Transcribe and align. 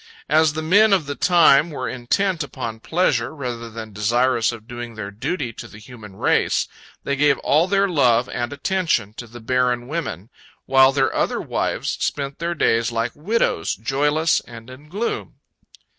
As 0.29 0.53
the 0.53 0.63
men 0.63 0.93
of 0.93 1.05
the 1.05 1.13
time 1.13 1.69
were 1.69 1.87
intent 1.87 2.41
upon 2.41 2.79
pleasure 2.79 3.35
rather 3.35 3.69
than 3.69 3.93
desirous 3.93 4.51
of 4.51 4.67
doing 4.67 4.95
their 4.95 5.11
duty 5.11 5.53
to 5.53 5.67
the 5.67 5.77
human 5.77 6.15
race, 6.15 6.67
they 7.03 7.15
gave 7.15 7.37
all 7.43 7.67
their 7.67 7.87
love 7.87 8.27
and 8.29 8.51
attention 8.51 9.13
to 9.17 9.27
the 9.27 9.39
barren 9.39 9.87
women, 9.87 10.31
while 10.65 10.91
their 10.91 11.13
other 11.15 11.39
wives 11.39 11.95
spent 11.99 12.39
their 12.39 12.55
days 12.55 12.91
like 12.91 13.11
widows, 13.13 13.75
joyless 13.75 14.39
and 14.39 14.71
in 14.71 14.89
gloom. 14.89 15.35